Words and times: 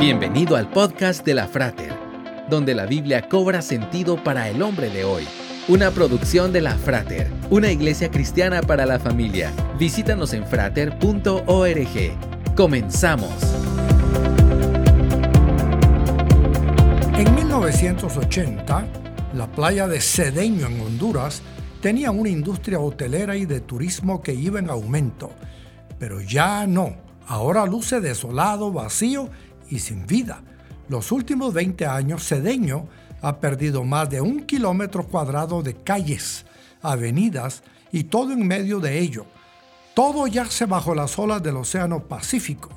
Bienvenido 0.00 0.56
al 0.56 0.70
podcast 0.70 1.26
de 1.26 1.34
la 1.34 1.46
Frater, 1.46 1.92
donde 2.48 2.74
la 2.74 2.86
Biblia 2.86 3.28
cobra 3.28 3.60
sentido 3.60 4.24
para 4.24 4.48
el 4.48 4.62
hombre 4.62 4.88
de 4.88 5.04
hoy. 5.04 5.24
Una 5.68 5.90
producción 5.90 6.54
de 6.54 6.62
la 6.62 6.74
Frater, 6.74 7.30
una 7.50 7.70
iglesia 7.70 8.10
cristiana 8.10 8.62
para 8.62 8.86
la 8.86 8.98
familia. 8.98 9.52
Visítanos 9.78 10.32
en 10.32 10.46
frater.org. 10.46 12.54
Comenzamos. 12.56 13.30
En 17.18 17.34
1980, 17.34 18.86
la 19.34 19.52
playa 19.52 19.86
de 19.86 20.00
Cedeño 20.00 20.68
en 20.68 20.80
Honduras 20.80 21.42
tenía 21.82 22.10
una 22.10 22.30
industria 22.30 22.80
hotelera 22.80 23.36
y 23.36 23.44
de 23.44 23.60
turismo 23.60 24.22
que 24.22 24.32
iba 24.32 24.60
en 24.60 24.70
aumento, 24.70 25.30
pero 25.98 26.22
ya 26.22 26.66
no. 26.66 26.94
Ahora 27.26 27.66
luce 27.66 28.00
desolado, 28.00 28.72
vacío 28.72 29.28
y 29.70 29.78
sin 29.78 30.06
vida. 30.06 30.42
Los 30.88 31.12
últimos 31.12 31.54
20 31.54 31.86
años, 31.86 32.26
Cedeño 32.26 32.86
ha 33.22 33.38
perdido 33.38 33.84
más 33.84 34.10
de 34.10 34.20
un 34.20 34.40
kilómetro 34.40 35.06
cuadrado 35.06 35.62
de 35.62 35.74
calles, 35.74 36.44
avenidas 36.82 37.62
y 37.92 38.04
todo 38.04 38.32
en 38.32 38.46
medio 38.46 38.80
de 38.80 38.98
ello. 38.98 39.26
Todo 39.94 40.26
yace 40.26 40.66
bajo 40.66 40.94
las 40.94 41.18
olas 41.18 41.42
del 41.42 41.56
Océano 41.56 42.00
Pacífico. 42.00 42.70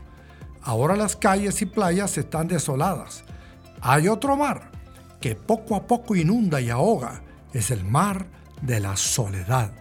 Ahora 0.62 0.96
las 0.96 1.16
calles 1.16 1.62
y 1.62 1.66
playas 1.66 2.18
están 2.18 2.48
desoladas. 2.48 3.24
Hay 3.82 4.08
otro 4.08 4.38
mar 4.38 4.72
que 5.20 5.36
poco 5.36 5.76
a 5.76 5.88
poco 5.88 6.16
inunda 6.16 6.62
y 6.62 6.70
ahoga. 6.70 7.22
Es 7.54 7.72
el 7.72 7.84
mar 7.84 8.26
de 8.62 8.80
la 8.80 8.96
soledad, 8.96 9.72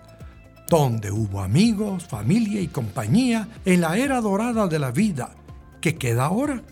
donde 0.69 1.11
hubo 1.11 1.41
amigos, 1.41 2.07
familia 2.07 2.61
y 2.61 2.69
compañía 2.69 3.49
en 3.65 3.81
la 3.81 3.97
era 3.97 4.21
dorada 4.21 4.67
de 4.67 4.79
la 4.79 4.91
vida. 4.91 5.35
¿Qué 5.81 5.97
queda 5.97 6.27
ahora? 6.27 6.63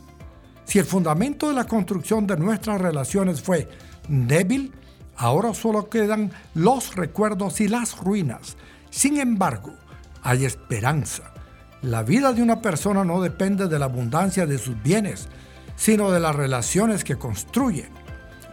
Si 0.70 0.78
el 0.78 0.84
fundamento 0.84 1.48
de 1.48 1.54
la 1.54 1.64
construcción 1.64 2.28
de 2.28 2.36
nuestras 2.36 2.80
relaciones 2.80 3.42
fue 3.42 3.68
débil, 4.06 4.72
ahora 5.16 5.52
solo 5.52 5.90
quedan 5.90 6.30
los 6.54 6.94
recuerdos 6.94 7.60
y 7.60 7.66
las 7.66 7.98
ruinas. 7.98 8.56
Sin 8.88 9.18
embargo, 9.18 9.74
hay 10.22 10.44
esperanza. 10.44 11.34
La 11.82 12.04
vida 12.04 12.32
de 12.32 12.40
una 12.40 12.62
persona 12.62 13.02
no 13.02 13.20
depende 13.20 13.66
de 13.66 13.80
la 13.80 13.86
abundancia 13.86 14.46
de 14.46 14.58
sus 14.58 14.80
bienes, 14.80 15.26
sino 15.74 16.12
de 16.12 16.20
las 16.20 16.36
relaciones 16.36 17.02
que 17.02 17.16
construye. 17.16 17.88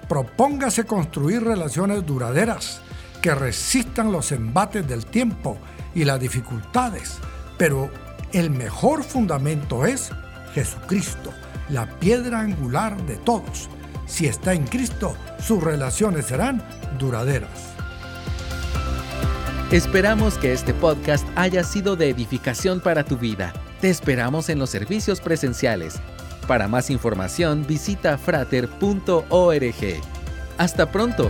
Propóngase 0.10 0.86
construir 0.86 1.44
relaciones 1.44 2.04
duraderas 2.04 2.82
que 3.22 3.36
resistan 3.36 4.12
los 4.12 4.32
embates 4.32 4.88
del 4.88 5.06
tiempo 5.06 5.60
y 5.94 6.04
las 6.04 6.20
dificultades, 6.20 7.20
pero 7.60 7.92
el 8.34 8.50
mejor 8.50 9.04
fundamento 9.04 9.86
es 9.86 10.10
Jesucristo 10.56 11.32
la 11.70 11.88
piedra 12.00 12.40
angular 12.40 12.98
de 13.06 13.16
todos. 13.18 13.70
Si 14.06 14.26
está 14.26 14.54
en 14.54 14.66
Cristo, 14.66 15.16
sus 15.40 15.64
relaciones 15.64 16.26
serán 16.26 16.64
duraderas. 16.98 17.74
Esperamos 19.72 20.38
que 20.38 20.54
este 20.54 20.74
podcast 20.74 21.28
haya 21.36 21.64
sido 21.64 21.98
de 21.98 22.10
edificación 22.10 22.80
para 22.80 23.04
tu 23.04 23.18
vida. 23.18 23.52
Te 23.82 23.90
esperamos 23.90 24.48
en 24.50 24.60
los 24.60 24.70
servicios 24.70 25.20
presenciales. 25.20 25.96
Para 26.48 26.70
más 26.70 26.90
información 26.90 27.66
visita 27.68 28.18
frater.org. 28.18 29.22
Hasta 30.58 30.92
pronto. 30.92 31.30